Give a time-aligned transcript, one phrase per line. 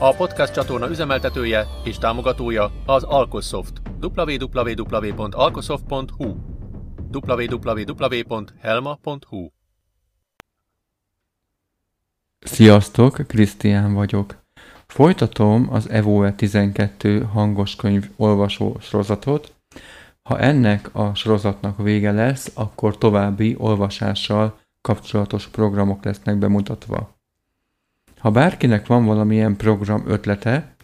[0.00, 3.82] A podcast csatorna üzemeltetője és támogatója az Alkosoft.
[4.00, 6.36] www.alkosoft.hu
[7.12, 9.46] www.helma.hu
[12.38, 14.36] Sziasztok, Krisztián vagyok.
[14.86, 19.54] Folytatom az EVOE 12 hangos könyv olvasó sorozatot.
[20.22, 27.17] Ha ennek a sorozatnak vége lesz, akkor további olvasással kapcsolatos programok lesznek bemutatva.
[28.18, 30.76] Ha bárkinek van valamilyen program ötlete,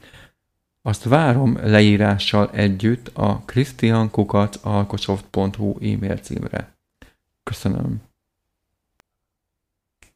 [0.83, 6.75] azt várom leírással együtt a christiankukacalkosoft.hu e-mail címre.
[7.43, 8.03] Köszönöm.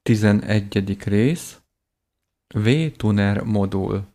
[0.03, 1.05] 11.
[1.05, 1.61] rész
[2.55, 4.07] V-Tuner modul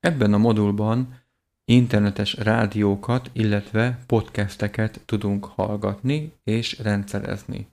[0.00, 1.22] Ebben a modulban
[1.64, 7.68] internetes rádiókat, illetve podcasteket tudunk hallgatni és rendszerezni.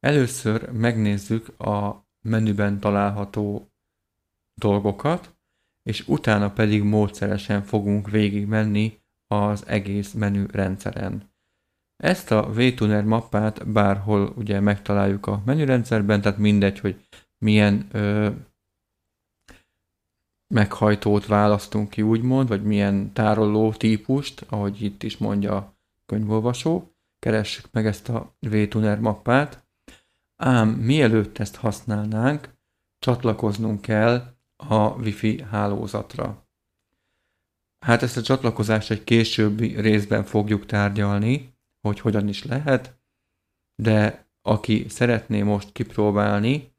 [0.00, 3.68] Először megnézzük a menüben található
[4.54, 5.34] dolgokat,
[5.82, 11.32] és utána pedig módszeresen fogunk végigmenni az egész menü rendszeren.
[11.96, 17.06] Ezt a VTuner mappát bárhol ugye megtaláljuk a menürendszerben, tehát mindegy, hogy
[17.38, 18.30] milyen ö,
[20.54, 25.74] meghajtót választunk ki úgymond, vagy milyen tároló típust, ahogy itt is mondja a
[26.06, 26.92] könyvolvasó.
[27.18, 29.63] Keressük meg ezt a VTuner mappát,
[30.46, 32.54] Ám mielőtt ezt használnánk,
[32.98, 36.48] csatlakoznunk kell a Wi-Fi hálózatra.
[37.78, 43.00] Hát ezt a csatlakozást egy későbbi részben fogjuk tárgyalni, hogy hogyan is lehet,
[43.82, 46.74] de aki szeretné most kipróbálni,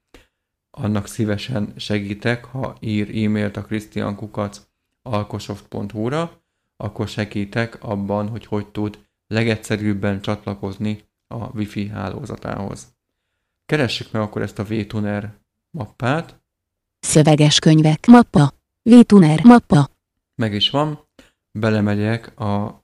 [0.70, 4.68] annak szívesen segítek, ha ír e-mailt a krisztiankukac
[5.02, 6.42] alkosoft.hu-ra,
[6.78, 12.95] akkor segítek abban, hogy hogy tud legegyszerűbben csatlakozni a Wi-Fi hálózatához.
[13.66, 15.34] Keressük meg akkor ezt a VTuner
[15.72, 16.40] mappát.
[17.00, 18.54] Szöveges könyvek mappa.
[18.82, 19.90] VTuner mappa.
[20.36, 21.08] Meg is van.
[21.52, 22.84] Belemegyek a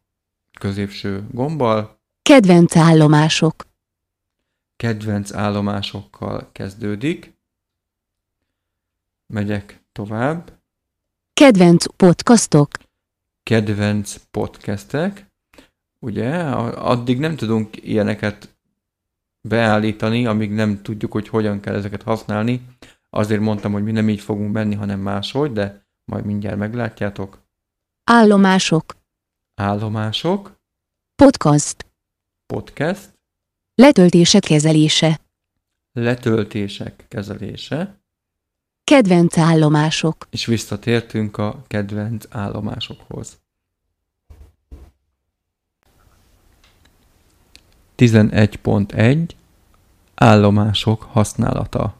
[0.60, 2.00] középső gombbal.
[2.22, 3.66] Kedvenc állomások.
[4.76, 7.34] Kedvenc állomásokkal kezdődik.
[9.28, 10.60] Megyek tovább.
[11.34, 12.70] Kedvenc podcastok.
[13.44, 15.26] Kedvenc podcastek.
[16.00, 16.36] Ugye,
[16.70, 18.51] addig nem tudunk ilyeneket
[19.42, 22.66] beállítani, amíg nem tudjuk, hogy hogyan kell ezeket használni.
[23.10, 27.40] Azért mondtam, hogy mi nem így fogunk menni, hanem máshogy, de majd mindjárt meglátjátok.
[28.04, 28.96] Állomások.
[29.56, 30.60] Állomások.
[31.16, 31.86] Podcast.
[32.46, 33.20] Podcast.
[33.76, 35.20] Letöltések kezelése.
[35.92, 38.00] Letöltések kezelése.
[38.84, 40.28] Kedvenc állomások.
[40.30, 43.41] És visszatértünk a kedvenc állomásokhoz.
[48.02, 49.28] 11.1
[50.16, 51.96] Állomások használata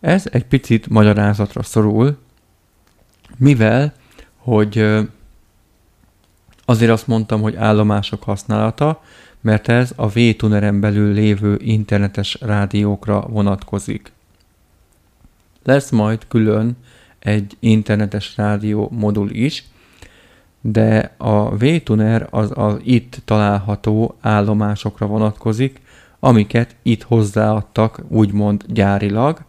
[0.00, 2.18] Ez egy picit magyarázatra szorul,
[3.36, 3.92] mivel,
[4.36, 5.04] hogy
[6.64, 9.02] azért azt mondtam, hogy állomások használata,
[9.40, 14.12] mert ez a V-tuneren belül lévő internetes rádiókra vonatkozik.
[15.62, 16.76] Lesz majd külön
[17.18, 19.64] egy internetes rádió modul is,
[20.68, 25.80] de a V-tuner az az itt található állomásokra vonatkozik,
[26.20, 29.44] amiket itt hozzáadtak, úgymond gyárilag,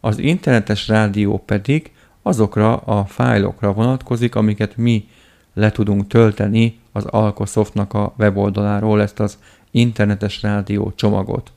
[0.00, 1.92] az internetes rádió pedig
[2.22, 5.08] azokra a fájlokra vonatkozik, amiket mi
[5.54, 9.38] le tudunk tölteni az Alkosoftnak a weboldaláról, ezt az
[9.70, 11.52] internetes rádió csomagot.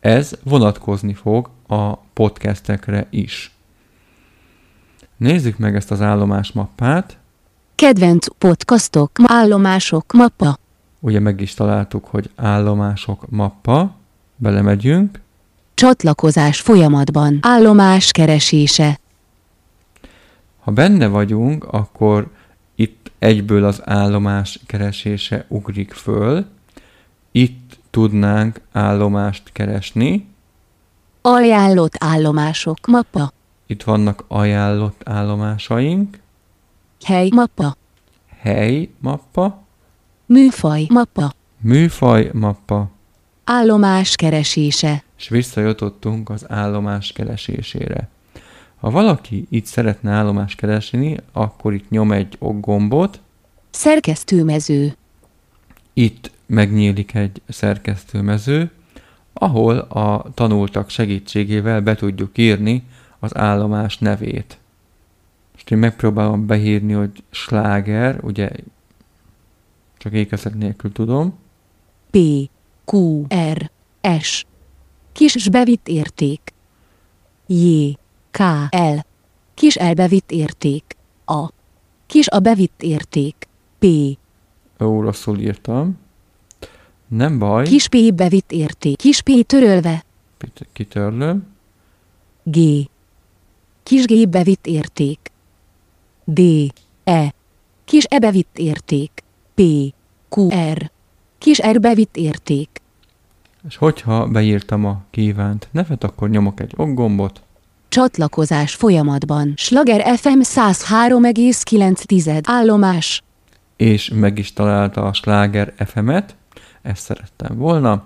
[0.00, 3.52] Ez vonatkozni fog a podcastekre is.
[5.16, 7.20] Nézzük meg ezt az állomás mappát.
[7.74, 10.58] Kedvenc podcastok, állomások, mappa.
[11.00, 13.94] Ugye meg is találtuk, hogy állomások mappa.
[14.36, 15.20] Belemegyünk.
[15.74, 17.38] Csatlakozás folyamatban.
[17.42, 18.98] Állomás keresése.
[20.60, 22.30] Ha benne vagyunk, akkor
[22.74, 26.46] itt egyből az állomás keresése ugrik föl.
[27.30, 30.28] Itt tudnánk állomást keresni.
[31.22, 33.32] Ajánlott állomások mappa.
[33.66, 36.20] Itt vannak ajánlott állomásaink.
[37.04, 37.76] Hely mappa.
[38.40, 39.62] Hely mappa.
[40.26, 41.32] Műfaj mappa.
[41.60, 42.90] Műfaj mappa.
[43.44, 45.02] Állomás keresése.
[45.18, 48.08] És visszajutottunk az állomás keresésére.
[48.80, 53.20] Ha valaki itt szeretne állomást keresni, akkor itt nyom egy ok gombot,
[53.70, 54.96] Szerkesztőmező.
[55.92, 58.70] itt megnyílik egy szerkesztőmező,
[59.32, 62.84] ahol a tanultak segítségével be tudjuk írni
[63.18, 64.58] az állomás nevét.
[65.62, 68.50] Most én megpróbálom beírni, hogy sláger, ugye
[69.98, 71.38] csak ékezet nélkül tudom,
[72.10, 72.18] P.
[72.84, 73.22] Q.
[73.52, 73.70] R.
[74.20, 74.44] S.
[75.12, 76.52] Kis bevitt érték.
[77.46, 77.90] J.
[78.30, 78.38] K.
[78.70, 78.98] L.
[79.54, 80.96] Kis elbevitt érték.
[81.24, 81.48] A.
[82.06, 83.48] Kis a bevitt érték.
[83.78, 83.86] P.
[84.80, 85.98] ó, rosszul írtam,
[87.06, 88.96] nem baj, Kis P bevitt érték.
[88.96, 90.04] Kis P törölve.
[90.72, 91.46] Kitörlöm,
[92.42, 92.58] G.
[93.82, 95.31] Kis G bevitt érték.
[96.32, 96.40] D.
[97.04, 97.34] E.
[97.84, 99.22] Kis E bevitt érték.
[99.54, 99.60] P.
[100.28, 100.48] Q.
[100.72, 100.90] R.
[101.38, 102.68] Kis R bevitt érték.
[103.68, 107.42] és hogyha beírtam a kívánt nevet, akkor nyomok egy ok gombot,
[107.88, 109.54] Csatlakozás folyamatban.
[109.56, 113.22] Slager FM 103,9 állomás.
[113.76, 116.36] és meg is találta a sláger FM-et,
[116.82, 118.04] ezt szerettem volna.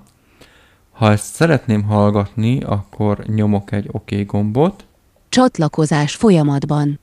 [0.93, 4.85] Ha ezt szeretném hallgatni, akkor nyomok egy OK gombot,
[5.29, 7.01] Csatlakozás folyamatban.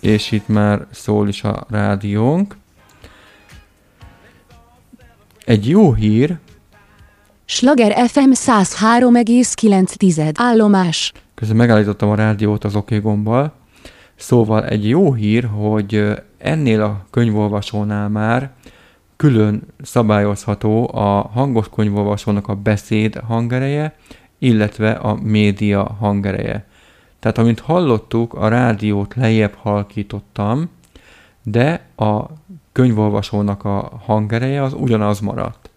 [0.00, 2.56] És itt már szól is a rádiónk.
[5.44, 6.38] Egy jó hír,
[7.50, 11.12] Slager FM 103,9 állomás.
[11.34, 13.52] közben megállítottam a rádiót az OK gombbal,
[14.16, 16.04] szóval egy jó hír, hogy
[16.38, 18.50] ennél a könyvolvasónál már
[19.16, 23.94] külön szabályozható a hangos könyvolvasónak a beszéd hangereje,
[24.38, 26.66] illetve a média hangereje.
[27.18, 30.70] Tehát amint hallottuk, a rádiót lejjebb halkítottam,
[31.42, 32.24] de a
[32.72, 35.70] könyvolvasónak a hangereje az ugyanaz maradt.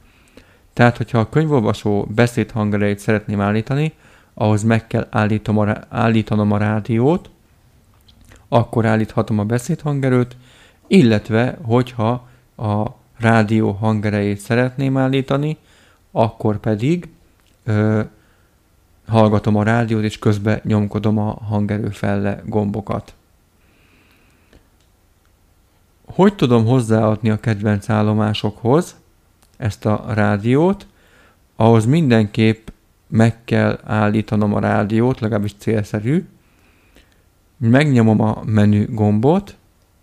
[0.73, 3.93] Tehát, hogyha a könyvolvasó beszéd hangerejét szeretném állítani,
[4.33, 7.29] ahhoz meg kell állítom a, állítanom a rádiót,
[8.47, 10.35] akkor állíthatom a beszédhangerőt,
[10.87, 12.27] illetve, hogyha
[12.57, 12.85] a
[13.17, 15.57] rádió hangerejét szeretném állítani,
[16.11, 17.09] akkor pedig
[17.63, 18.01] ö,
[19.11, 23.13] hallgatom a rádiót, és közben nyomkodom a hangerő felle gombokat.
[26.05, 28.95] Hogy tudom hozzáadni a kedvenc állomásokhoz
[29.57, 30.85] ezt a rádiót?
[31.55, 32.67] Ahhoz mindenképp
[33.07, 36.27] meg kell állítanom a rádiót, legalábbis célszerű.
[37.57, 39.55] Megnyomom a menü gombot,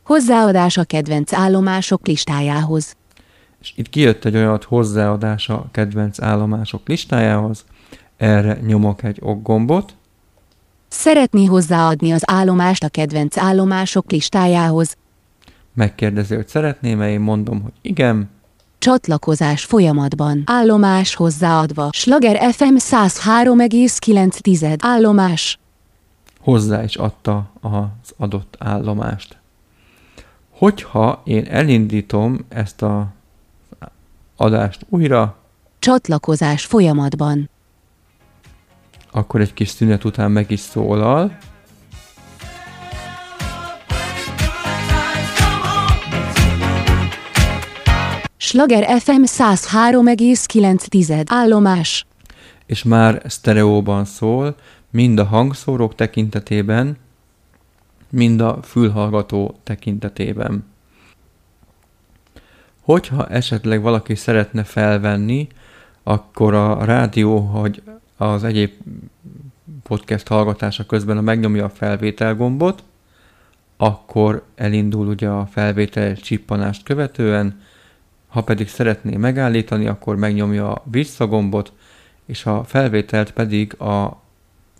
[0.08, 2.96] Hozzáadás a kedvenc állomások listájához.
[3.60, 7.64] és itt kijött egy olyan hozzáadás a kedvenc állomások listájához.
[8.18, 9.96] Erre nyomok egy ok gombot,
[10.88, 14.96] Szeretné hozzáadni az állomást a kedvenc állomások listájához.
[15.74, 18.30] megkérdezi, hogy szeretném-e, én mondom, hogy igen,
[18.78, 20.42] Csatlakozás folyamatban.
[20.46, 21.88] Állomás hozzáadva.
[21.92, 25.58] Slager FM 103,9 állomás.
[26.40, 29.36] hozzá is adta az adott állomást.
[30.50, 33.12] Hogyha én elindítom ezt a
[34.36, 35.36] adást újra,
[35.78, 37.50] Csatlakozás folyamatban.
[39.18, 41.38] Akkor egy kis szünet után meg is szólal,
[48.36, 52.06] Slager FM 103,9 állomás.
[52.66, 54.56] és már sztereóban szól,
[54.90, 56.96] mind a hangszórók tekintetében,
[58.10, 60.64] mind a fülhallgató tekintetében.
[62.80, 65.48] Hogyha esetleg valaki szeretne felvenni,
[66.02, 67.82] akkor a rádió, hogy
[68.24, 68.70] az egyéb
[69.82, 72.82] podcast hallgatása közben a megnyomja a felvétel gombot,
[73.76, 77.60] akkor elindul ugye a felvétel csippanást követően,
[78.28, 81.72] ha pedig szeretné megállítani, akkor megnyomja a visszagombot,
[82.26, 84.04] és a felvételt pedig a,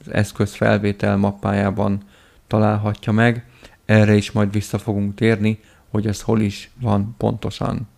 [0.00, 2.00] az eszköz felvétel mappájában
[2.47, 3.47] találhatja meg.
[3.85, 7.88] Erre is majd vissza fogunk térni, hogy ez hol is van pontosan.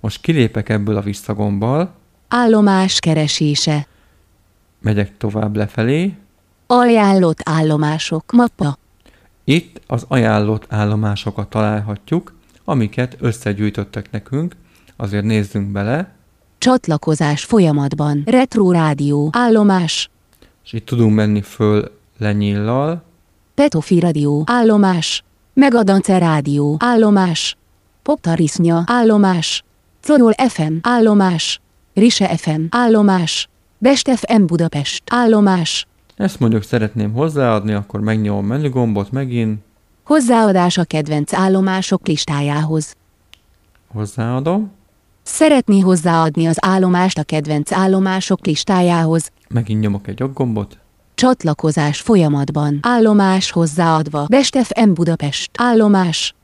[0.00, 1.96] Most kilépek ebből a visszagombbal,
[2.28, 3.86] Állomás keresése.
[4.80, 6.14] Megyek tovább lefelé,
[6.66, 8.78] Ajánlott állomások mappa.
[9.44, 14.56] Itt az ajánlott állomásokat találhatjuk, amiket összegyűjtöttek nekünk,
[14.96, 16.16] azért nézzünk bele,
[16.58, 18.22] Csatlakozás folyamatban.
[18.26, 19.30] Retro rádió.
[19.32, 20.10] Állomás.
[20.64, 23.02] és itt tudunk menni föl lenyillal,
[23.58, 24.42] Petofi rádió.
[24.46, 25.24] Állomás.
[25.54, 26.76] Megadance rádió.
[26.78, 27.56] Állomás.
[28.02, 28.82] Poptarisznya.
[28.86, 29.64] Állomás.
[30.02, 30.72] Clorol FM.
[30.82, 31.60] Állomás.
[31.94, 32.60] Rise FM.
[32.70, 33.48] Állomás.
[33.80, 35.02] Best FM Budapest.
[35.10, 35.86] Állomás.
[36.16, 39.60] ezt mondjuk szeretném hozzáadni, akkor megnyomom menü gombot megint,
[40.04, 42.96] Hozzáadás a kedvenc állomások listájához.
[43.92, 44.70] hozzáadom,
[45.22, 49.30] Szeretné hozzáadni az állomást a kedvenc állomások listájához.
[49.48, 50.78] Megint nyomok egy okgombot,
[51.14, 52.78] Csatlakozás folyamatban.
[52.82, 54.26] Állomás hozzáadva.
[54.28, 55.50] Best FM Budapest.
[55.58, 56.34] Állomás.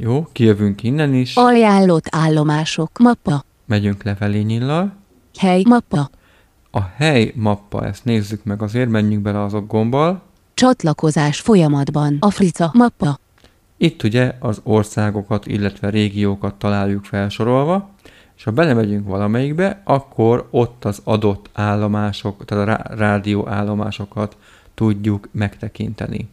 [0.00, 2.98] jó, kijövünk innen is, Ajánlott állomások.
[2.98, 3.44] Mappa.
[3.66, 4.92] megyünk lefelé nyillal,
[5.38, 5.62] Hely.
[5.66, 6.10] Mappa.
[6.74, 10.22] A hely mappa, ezt nézzük meg, azért menjünk bele az okgombbal,
[10.54, 12.16] Csatlakozás folyamatban.
[12.20, 12.70] Africa.
[12.72, 13.18] Mappa.
[13.76, 17.88] Itt ugye az országokat, illetve régiókat találjuk felsorolva,
[18.36, 24.36] és ha belemegyünk valamelyikbe, akkor ott az adott állomások, tehát a rá- rádióállomásokat
[24.74, 26.28] tudjuk megtekinteni.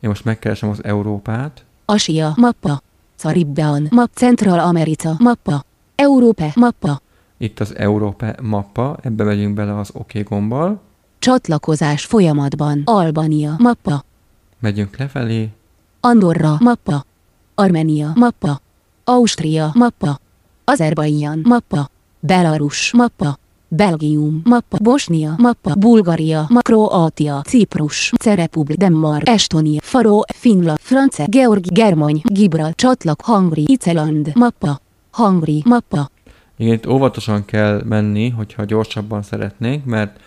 [0.00, 2.32] Én most megkeresem az Európát, Asia.
[2.36, 2.82] Mappa.
[3.16, 3.86] Caribbean.
[3.90, 4.10] Map.
[4.14, 5.14] Central America.
[5.18, 5.64] Mappa.
[5.94, 6.52] Európa.
[6.54, 7.00] Mappa.
[7.38, 10.80] Itt az Európa mappa, ebbe megyünk bele az OK gombbal,
[11.18, 12.82] Csatlakozás folyamatban.
[12.84, 13.54] Albania.
[13.58, 14.04] Mappa.
[14.58, 15.48] megyünk lefelé,
[16.00, 16.56] Andorra.
[16.60, 17.04] Mappa.
[17.54, 18.12] Armenia.
[18.14, 18.60] Mappa.
[19.04, 19.70] Ausztria.
[19.74, 20.20] Mappa.
[20.64, 21.40] Azerbajdzsán.
[21.44, 21.90] Mappa.
[22.20, 22.92] Belarus.
[22.92, 23.38] Mappa.
[23.68, 24.40] Belgium.
[24.44, 24.76] Mappa.
[24.82, 25.34] Bosnia.
[25.38, 25.74] Mappa.
[25.74, 26.46] Bulgária.
[26.48, 27.42] Ma- Kroátia.
[27.44, 28.12] Ciprus.
[28.18, 28.78] Cerepublik.
[28.78, 29.28] Denmark.
[29.28, 29.80] Estonia.
[29.82, 30.24] Faró.
[30.34, 30.78] Finland.
[30.80, 31.24] France.
[31.30, 31.68] Georgi.
[31.74, 32.20] Germany.
[32.24, 32.72] Gibral.
[32.74, 33.20] Csatlak.
[33.24, 33.64] Hungary.
[33.66, 34.32] Iceland.
[34.34, 34.80] Mappa.
[35.12, 35.62] Hungary.
[35.64, 36.10] Mappa.
[36.56, 40.20] Igen, itt óvatosan kell menni, hogyha gyorsabban szeretnénk, mert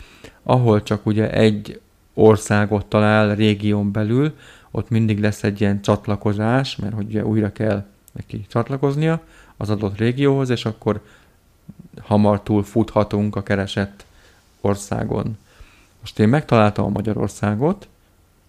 [0.43, 1.79] ahol csak ugye egy
[2.13, 4.35] országot talál régión belül,
[4.71, 9.21] ott mindig lesz egy ilyen csatlakozás, mert hogy ugye újra kell neki csatlakoznia
[9.57, 11.01] az adott régióhoz, és akkor
[12.01, 14.05] hamar túl futhatunk a keresett
[14.61, 15.37] országon.
[15.99, 17.87] Most én megtaláltam a Magyarországot,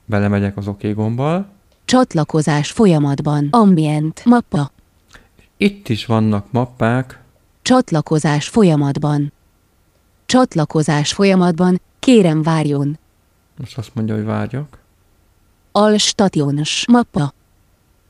[0.04, 1.46] belemegyek az OK gombbal,
[1.88, 3.48] Csatlakozás folyamatban.
[3.50, 4.22] Ambient.
[4.24, 4.70] Mappa.
[5.56, 7.20] itt is vannak mappák,
[7.68, 9.32] Csatlakozás folyamatban.
[10.26, 11.80] Csatlakozás folyamatban.
[11.98, 12.98] Kérem várjon.
[13.56, 14.78] most azt mondja, hogy várjak,
[15.72, 17.32] Al stations mappa.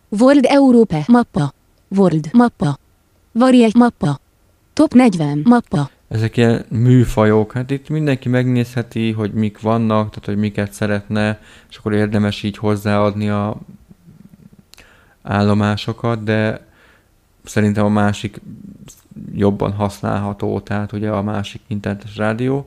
[0.09, 1.53] World Európa mappa.
[1.89, 2.79] World mappa.
[3.33, 4.21] Variety mappa.
[4.73, 5.91] Top 40 mappa.
[6.09, 11.77] Ezek ilyen műfajok, hát itt mindenki megnézheti, hogy mik vannak, tehát hogy miket szeretne, és
[11.77, 13.57] akkor érdemes így hozzáadni a
[15.23, 16.67] állomásokat, de
[17.45, 18.41] szerintem a másik
[19.35, 22.67] jobban használható, tehát ugye a másik internetes rádió.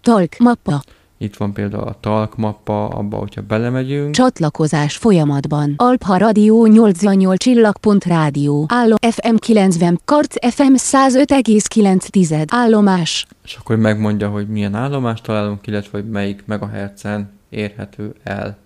[0.00, 0.80] Talk mappa.
[1.20, 4.14] Itt van például a Talk mappa, abba, hogyha belemegyünk.
[4.14, 5.74] Csatlakozás folyamatban.
[5.76, 8.64] Alpha Radio 88 csillagpont rádió.
[8.68, 13.26] Állom FM 90 Karc FM 105,9 állomás.
[13.44, 18.56] és akkor megmondja, hogy milyen állomást találunk, illetve hogy melyik megahertzen érhető el.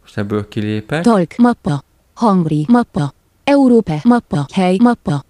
[0.00, 1.82] Most ebből kilépek, Talk mappa.
[2.14, 3.12] Hungary mappa.
[3.44, 4.46] Európa mappa.
[4.52, 5.24] Hely mappa.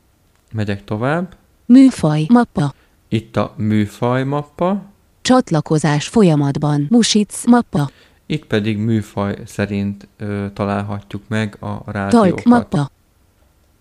[0.52, 1.37] Megyek tovább,
[1.67, 2.75] Műfaj mappa.
[3.09, 4.83] itt a műfaj mappa,
[5.21, 6.87] Csatlakozás folyamatban.
[6.90, 7.90] Music mappa.
[8.26, 12.45] itt pedig műfaj szerint ö, találhatjuk meg a Talk rádiókat.
[12.45, 12.90] mappa.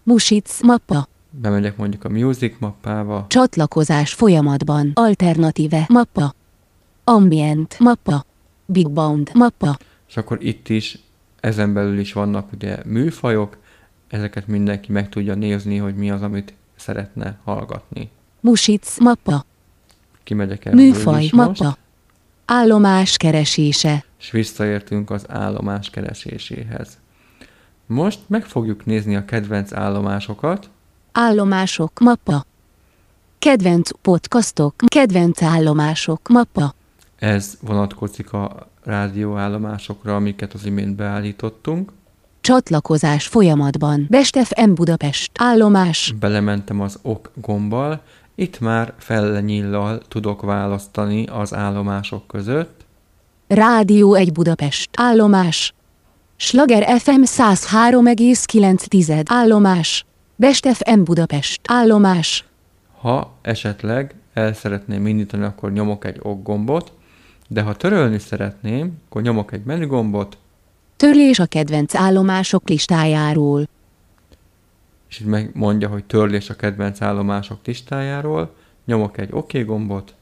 [0.04, 1.08] Music mappa.
[1.30, 4.92] Bemegyek mondjuk a music mappába, Csatlakozás folyamatban.
[4.94, 6.34] Alternatíve mappa.
[7.04, 8.26] Ambient mappa.
[8.66, 9.78] Big Bound mappa.
[10.08, 10.98] és akkor itt is
[11.40, 13.58] ezen belül is vannak ugye műfajok,
[14.08, 18.10] ezeket mindenki meg tudja nézni, hogy mi az, amit szeretne hallgatni.
[18.40, 19.46] Music mappa.
[20.24, 21.34] Kimegyek ebből Műfaj most.
[21.34, 21.78] mappa.
[22.46, 24.06] Állomás keresése.
[24.20, 26.98] és visszaértünk az állomás kereséséhez.
[27.86, 30.70] Most meg fogjuk nézni a kedvenc állomásokat,
[31.12, 32.46] Állomások mappa.
[33.40, 34.74] Kedvenc podcastok.
[34.86, 36.74] Kedvenc állomások mappa.
[37.16, 41.92] ez vonatkozik a rádióállomásokra, amiket az imént beállítottunk.
[42.48, 44.06] Csatlakozás folyamatban.
[44.10, 45.32] Best FM Budapest.
[45.39, 46.13] Állomás.
[46.20, 48.01] Belementem az ok gombbal,
[48.36, 52.86] itt már fellenyillal tudok választani az állomások között,
[53.48, 54.89] Rádió 1 Budapest.
[54.98, 55.74] Állomás.
[56.36, 60.06] Slager FM 103,9 állomás.
[60.36, 61.62] Best FM Budapest.
[61.68, 62.46] Állomás.
[63.00, 66.92] Ha esetleg el szeretném indítani, akkor nyomok egy ok gombot,
[67.48, 70.38] de ha törölni szeretném, akkor nyomok egy menü gombot,
[70.98, 73.68] Törlés a kedvenc állomások listájáról.
[75.10, 80.16] és itt megmondja, hogy törlés a kedvenc állomások listájáról, nyomok egy OK gombot,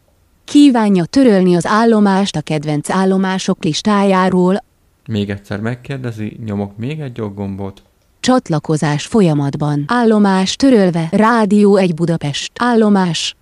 [0.43, 4.63] Kívánja törölni az állomást a kedvenc állomások listájáról.
[5.07, 7.83] még egyszer megkérdezi, nyomok még egy OK gombot,
[8.19, 9.83] Csatlakozás folyamatban.
[9.87, 11.07] Állomás törölve.
[11.11, 12.51] Rádió 1 Budapest.
[12.55, 13.35] Állomás.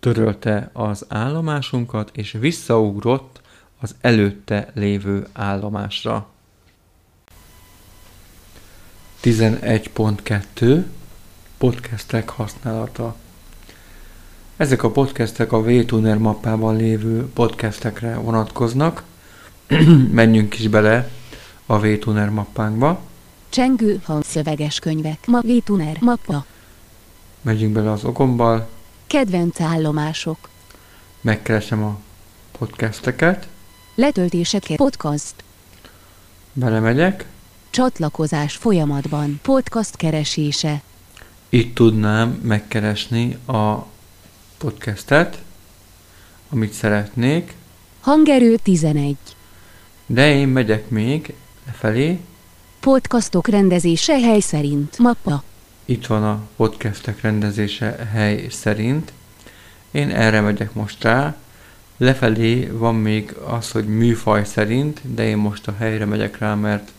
[0.00, 3.40] törölte az állomásunkat, és visszaugrott
[3.80, 6.26] az előtte lévő állomásra.
[9.28, 10.84] 11.2
[11.58, 13.16] Podcastek használata
[14.56, 19.02] Ezek a podcastek a VTuner mappában lévő podcastekre vonatkoznak.
[20.10, 21.10] Menjünk is bele
[21.66, 23.00] a VTuner mappánkba.
[23.48, 25.26] Csengő hangszöveges könyvek.
[25.26, 26.44] Ma Vétuner mappa.
[27.40, 28.68] Megyünk bele az okombbal,
[29.06, 30.48] Kedvenc állomások.
[31.20, 31.98] megkeresem a
[32.58, 33.48] podcasteket,
[33.94, 35.34] Letöltések podcast.
[36.52, 37.26] belemegyek,
[37.70, 39.40] Csatlakozás folyamatban.
[39.42, 40.82] Podcast keresése.
[41.48, 43.86] itt tudnám megkeresni a
[44.58, 45.42] podcastet,
[46.50, 47.54] amit szeretnék,
[48.00, 49.16] Hangerő 11.
[50.06, 51.34] de én megyek még
[51.66, 52.18] lefelé,
[52.80, 54.98] Podcastok rendezése hely szerint.
[54.98, 55.42] Mappa.
[55.84, 59.12] itt van a podcastek rendezése hely szerint.
[59.90, 61.36] Én erre megyek most rá.
[61.96, 66.90] Lefelé van még az, hogy műfaj szerint, de én most a helyre megyek rá, mert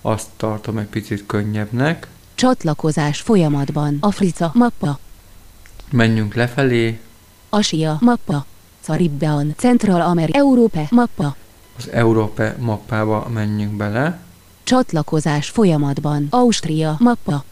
[0.00, 2.08] azt tartom egy picit könnyebbnek.
[2.34, 3.96] Csatlakozás folyamatban.
[4.00, 4.50] Africa.
[4.54, 4.98] Mappa.
[5.90, 7.00] Menjünk lefelé,
[7.50, 7.98] Asia.
[8.00, 8.46] Mappa.
[8.80, 9.54] Caribbean.
[9.56, 10.38] Central America.
[10.38, 10.86] Európa.
[10.90, 11.36] Mappa.
[11.76, 14.20] az Európe mappába menjünk bele.
[14.62, 16.26] Csatlakozás folyamatban.
[16.30, 16.96] Ausztria.
[16.98, 17.44] Mappa.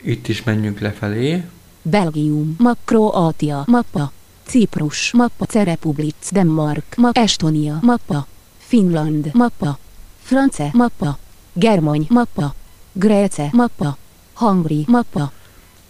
[0.00, 1.44] Itt is menjünk lefelé.
[1.82, 2.54] Belgium.
[2.58, 2.78] Map.
[2.84, 3.62] Kroatia.
[3.66, 4.12] Mappa.
[4.46, 5.12] Ciprus.
[5.12, 5.44] Mappa.
[5.44, 6.30] Cerepublic.
[6.32, 6.94] Denmark.
[6.96, 7.16] Map.
[7.16, 7.78] Estonia.
[7.82, 8.26] Mappa.
[8.66, 9.30] Finland.
[9.32, 9.78] Mappa.
[10.22, 10.70] France.
[10.72, 11.18] Mappa.
[11.52, 12.06] Germany.
[12.08, 12.54] Mappa.
[12.92, 13.48] Grece.
[13.52, 13.96] Mappa.
[14.34, 14.84] Hungary.
[14.86, 15.32] Mappa.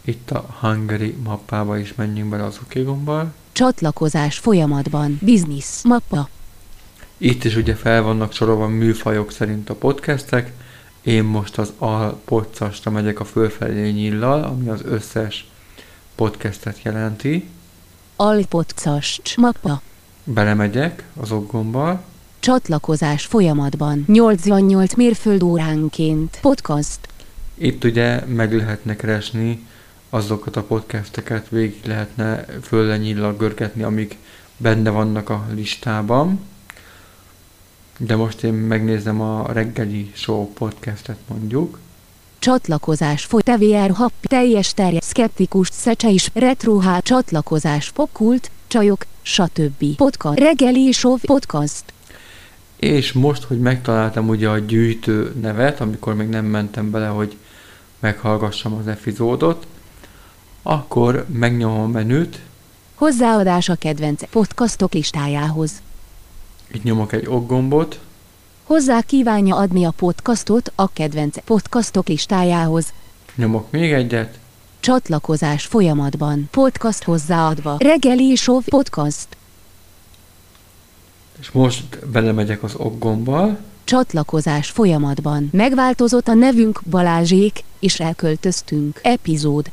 [0.04, 3.32] Itt a Hungary mappába is menjünk bele az OK gombbal.
[3.52, 5.18] Csatlakozás folyamatban.
[5.22, 5.82] Business.
[5.82, 6.28] Mappa.
[7.18, 10.52] Itt is ugye fel vannak sorolva műfajok szerint a podcastek.
[11.02, 15.46] Én most az alpoccasra megyek a fölfelé nyillal, ami az összes
[16.14, 17.48] podcastet jelenti.
[18.16, 19.36] Alpodcast.
[19.36, 19.82] Mappa.
[20.24, 22.04] Belemegyek az okgombbal.
[22.46, 24.04] Csatlakozás folyamatban.
[24.06, 26.38] 88 mérföldóránként.
[26.40, 26.98] Podcast.
[27.54, 29.66] Itt ugye meg lehetne keresni
[30.10, 34.16] azokat a podcasteket, végig lehetne föllenyillal görgetni, amik
[34.56, 36.40] benne vannak a listában.
[37.98, 41.78] De most én megnézem a reggeli show podcastet mondjuk.
[42.38, 43.42] Csatlakozás foly.
[43.42, 44.12] TVR hap.
[44.20, 45.00] Teljes terje.
[45.00, 45.68] Skeptikus.
[45.72, 46.30] Szecse is.
[46.34, 47.00] Retrohá.
[47.00, 47.90] Csatlakozás.
[47.90, 48.50] Pokult.
[48.66, 49.06] Csajok.
[49.22, 49.96] Stb.
[49.96, 50.38] Podcast.
[50.38, 51.16] Reggeli show.
[51.16, 51.94] Podcast.
[52.76, 57.36] És most, hogy megtaláltam ugye a gyűjtő nevet, amikor még nem mentem bele, hogy
[57.98, 59.66] meghallgassam az epizódot,
[60.62, 62.40] akkor megnyomom a menüt,
[62.94, 65.70] Hozzáadás a kedvenc podcastok listájához.
[66.72, 68.00] itt nyomok egy okgombot,
[68.64, 72.92] Hozzá kívánja adni a podcastot a kedvenc podcastok listájához.
[73.34, 74.38] nyomok még egyet,
[74.80, 76.48] Csatlakozás folyamatban.
[76.50, 77.76] Podcast hozzáadva.
[77.78, 79.26] Reggeli show podcast.
[81.40, 85.48] És most belemegyek az okgombbal, Csatlakozás folyamatban.
[85.52, 89.00] Megváltozott a nevünk Balázsék, és elköltöztünk.
[89.02, 89.70] Epizód.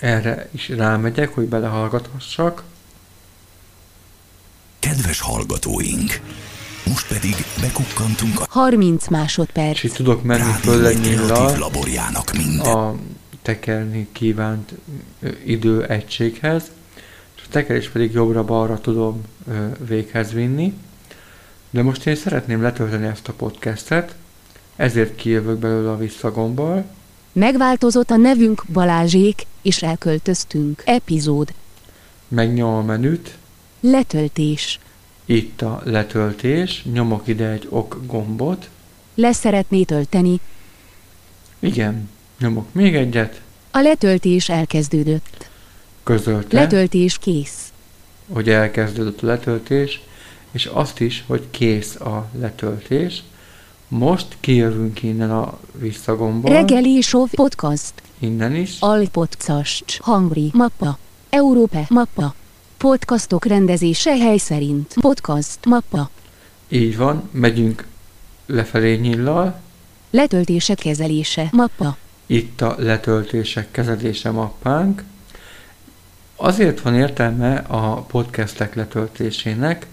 [0.00, 2.62] erre is rámegyek, hogy belehallgathassak,
[4.78, 6.20] Kedves hallgatóink!
[6.86, 9.76] Most pedig bekukkantunk a 30 másodperc.
[9.76, 12.74] és itt tudok menni Rádió föl kreatív nyillal laborjának minden.
[12.74, 12.94] a
[13.42, 14.72] tekerni kívánt
[15.20, 16.62] ö, idő egységhez,
[17.36, 19.22] és a tekerés pedig jobbra-balra tudom
[19.86, 20.74] véghez vinni.
[21.70, 24.14] De most én szeretném letölteni ezt a podcastet,
[24.76, 26.84] ezért kijövök belőle a visszagombbal,
[27.32, 30.82] Megváltozott a nevünk Balázsék, és elköltöztünk.
[30.84, 31.52] Epizód.
[32.28, 33.36] megnyomom a menüt,
[33.80, 34.78] Letöltés.
[35.24, 38.68] itt a letöltés, nyomok ide egy ok gombot,
[39.14, 40.40] Le szeretné tölteni.
[41.58, 45.48] igen, nyomok még egyet, A letöltés elkezdődött.
[46.02, 47.72] közölte, Letöltés kész.
[48.32, 50.00] hogy elkezdődött a letöltés,
[50.50, 53.22] és azt is, hogy kész a letöltés.
[53.88, 57.92] Most kijövünk innen a visszagombbal, Reggeli show podcast.
[58.18, 60.00] innen is, Alpodcast.
[60.02, 60.50] Hungry.
[60.52, 60.98] Mappa.
[61.30, 61.84] Európa.
[61.88, 62.34] Mappa.
[62.76, 64.94] Podcastok rendezése hely szerint.
[65.00, 65.64] Podcast.
[65.66, 66.10] Mappa.
[66.68, 67.86] így van, megyünk
[68.46, 69.60] lefelé nyillal,
[70.10, 71.48] Letöltések kezelése.
[71.52, 71.96] Mappa.
[72.26, 75.02] itt a letöltések kezelése mappánk.
[76.36, 79.86] Azért van értelme a podcastek letöltésének,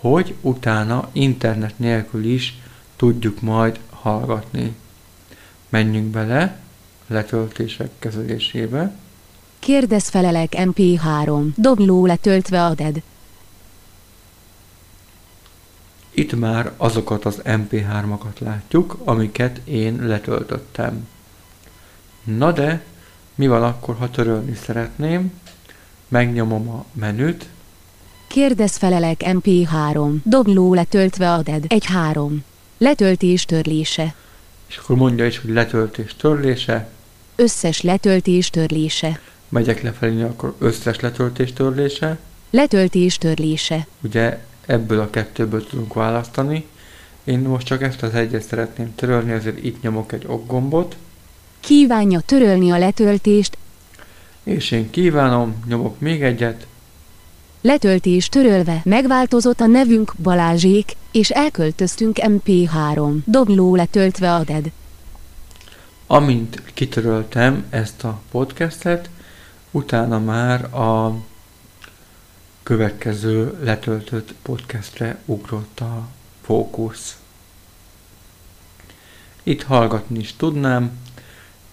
[0.00, 2.58] hogy utána internet nélkül is
[2.96, 4.74] tudjuk majd hallgatni.
[5.68, 6.60] Menjünk bele
[7.08, 8.94] a letöltések kezelésébe.
[9.58, 11.46] Kérdez felelek MP3.
[11.56, 13.02] Dobló letöltve aded.
[16.10, 21.08] Itt már azokat az MP3-akat látjuk, amiket én letöltöttem.
[22.24, 22.84] Na de,
[23.34, 25.32] mi van akkor, ha törölni szeretném?
[26.08, 27.48] Megnyomom a menüt,
[28.34, 30.14] Kérdez felelek MP3.
[30.24, 31.64] Dobló letöltve aded.
[31.68, 32.30] 1-3.
[32.78, 34.14] Letöltés törlése.
[34.66, 36.88] és akkor mondja is, hogy letöltés törlése,
[37.36, 39.20] Összes letöltés törlése.
[39.48, 42.18] megyek lefelé, akkor összes letöltés törlése,
[42.50, 43.86] Letöltés törlése.
[44.02, 46.66] ugye ebből a kettőből tudunk választani.
[47.24, 50.96] Én most csak ezt az egyet szeretném törölni, ezért itt nyomok egy ok gombot,
[51.60, 53.56] kívánja törölni a letöltést,
[54.42, 56.66] És én kívánom, nyomok még egyet,
[57.60, 64.70] letöltés törölve megváltozott a nevünk Balázsék, és elköltöztünk MP3 dobló letöltve a DED.
[66.06, 69.10] amint kitöröltem ezt a podcastet,
[69.70, 71.16] utána már a
[72.62, 76.08] következő letöltött podcastre ugrott a
[76.42, 77.18] fókusz.
[79.42, 80.90] Itt hallgatni is tudnám,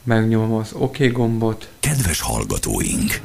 [0.04, 3.22] megnyomom az OK gombot, Kedves hallgatóink!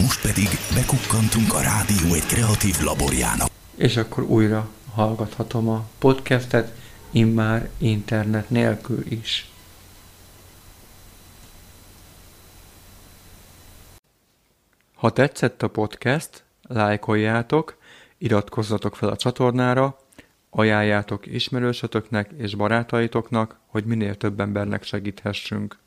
[0.00, 3.48] Most pedig bekukkantunk a rádió egy kreatív laborjának.
[3.76, 6.74] és akkor újra hallgathatom a podcastet,
[7.10, 9.50] immár internet nélkül is.
[14.94, 17.76] Ha tetszett a podcast, lájkoljátok,
[18.18, 19.98] iratkozzatok fel a csatornára,
[20.50, 25.78] ajánljátok ismerősötöknek és barátaitoknak, hogy minél több embernek segíthessünk.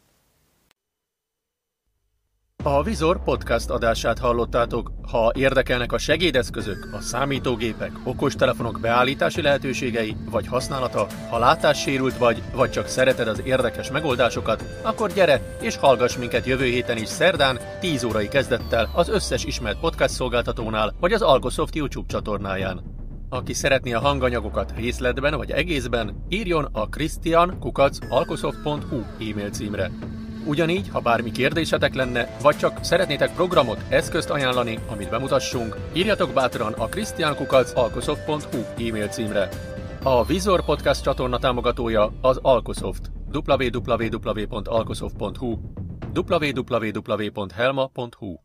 [2.65, 4.91] A Vizor podcast adását hallottátok.
[5.11, 12.71] Ha érdekelnek a segédeszközök, a számítógépek, okostelefonok beállítási lehetőségei vagy használata, ha látássérült vagy, vagy
[12.71, 18.03] csak szereted az érdekes megoldásokat, akkor gyere és hallgass minket jövő héten is szerdán 10
[18.03, 22.81] órai kezdettel az összes ismert podcast szolgáltatónál vagy az Algosoft YouTube csatornáján.
[23.29, 29.91] Aki szeretné a hanganyagokat részletben vagy egészben, írjon a christian.alkosoft.hu e-mail címre.
[30.45, 36.73] Ugyanígy, ha bármi kérdésetek lenne, vagy csak szeretnétek programot, eszközt ajánlani, amit bemutassunk, írjatok bátran
[36.73, 39.49] a christiankukac.alkosoft.hu e-mail címre.
[40.03, 43.11] A Vizor Podcast csatorna támogatója az Alkosoft.
[43.31, 45.57] www.alkosoft.hu
[46.15, 48.42] www.helma.hu